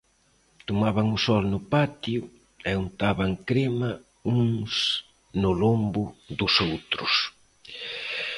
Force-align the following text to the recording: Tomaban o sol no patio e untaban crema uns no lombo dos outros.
Tomaban 0.67 1.07
o 1.15 1.17
sol 1.25 1.43
no 1.53 1.59
patio 1.73 2.21
e 2.69 2.71
untaban 2.85 3.31
crema 3.49 3.91
uns 4.39 4.73
no 5.41 5.51
lombo 5.61 6.03
dos 6.39 6.53
outros. 6.71 7.13